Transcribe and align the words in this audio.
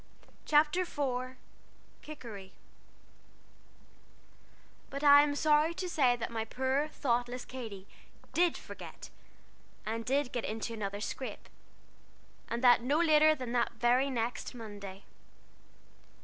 '"CHAPTER 0.47 0.81
IV 0.81 1.35
KIKERI 2.01 2.53
But 4.89 5.03
I 5.03 5.21
am 5.21 5.35
sorry 5.35 5.75
to 5.75 5.87
say 5.87 6.15
that 6.15 6.31
my 6.31 6.43
poor, 6.43 6.87
thoughtless 6.87 7.45
Katy 7.45 7.85
did 8.33 8.57
forget, 8.57 9.11
and 9.85 10.03
did 10.03 10.31
get 10.31 10.43
into 10.43 10.73
another 10.73 11.01
scrape, 11.01 11.47
and 12.49 12.63
that 12.63 12.81
no 12.81 12.97
later 12.99 13.35
than 13.35 13.51
the 13.51 13.67
very 13.77 14.09
next 14.09 14.55
Monday. 14.55 15.03